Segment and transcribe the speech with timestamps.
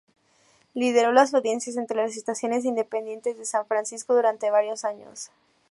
[0.73, 5.29] Lideró las audiencias entre las estaciones independientes de San Francisco durante varios años.